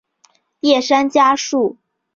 [0.61, 1.77] 叶山嘉树。